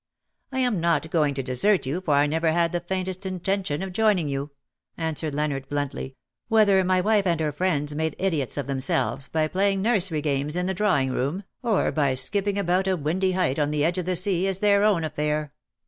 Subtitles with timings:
[0.51, 3.93] "I am not going to desert you, for I never had the faintest intention of
[3.93, 4.49] joining you,"
[4.97, 6.15] answered Leonard bluntly;"
[6.47, 10.65] whether my wife and her friends made idiots of themselves by playing nursery games in
[10.65, 14.07] 200 her drawing room^ or by skipping about a windy height on the edge of
[14.07, 15.53] the sea, is their own affair.